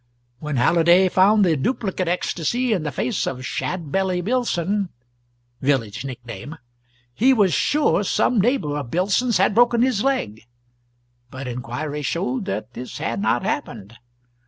When 0.39 0.55
Halliday 0.55 1.09
found 1.09 1.45
the 1.45 1.55
duplicate 1.55 2.07
ecstasy 2.07 2.73
in 2.73 2.81
the 2.81 2.91
face 2.91 3.27
of 3.27 3.45
"Shadbelly" 3.45 4.23
Billson 4.23 4.89
(village 5.61 6.03
nickname), 6.03 6.55
he 7.13 7.33
was 7.33 7.53
sure 7.53 8.03
some 8.03 8.41
neighbour 8.41 8.77
of 8.77 8.89
Billson's 8.89 9.37
had 9.37 9.53
broken 9.53 9.83
his 9.83 10.03
leg, 10.03 10.47
but 11.29 11.47
inquiry 11.47 12.01
showed 12.01 12.45
that 12.45 12.73
this 12.73 12.97
had 12.97 13.21
not 13.21 13.43
happened. 13.43 13.95